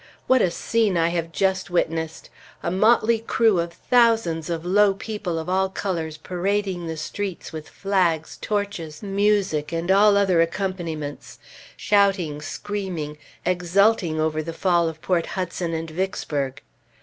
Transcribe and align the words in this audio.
What 0.25 0.41
a 0.41 0.49
scene 0.49 0.97
I 0.97 1.09
have 1.09 1.31
just 1.31 1.69
witnessed! 1.69 2.31
A 2.63 2.71
motley 2.71 3.19
crew 3.19 3.59
of 3.59 3.71
thousands 3.73 4.49
of 4.49 4.65
low 4.65 4.95
people 4.95 5.37
of 5.37 5.47
all 5.47 5.69
colors 5.69 6.17
parading 6.17 6.87
the 6.87 6.97
streets 6.97 7.53
with 7.53 7.69
flags, 7.69 8.39
torches, 8.41 9.03
music, 9.03 9.71
and 9.71 9.91
all 9.91 10.17
other 10.17 10.41
accompaniments, 10.41 11.37
shouting, 11.77 12.41
screaming, 12.41 13.19
exulting 13.45 14.19
over 14.19 14.41
the 14.41 14.53
fall 14.53 14.89
of 14.89 15.03
Port 15.03 15.27
Hudson 15.37 15.75
and 15.75 15.87
Vicksburg. 15.91 16.63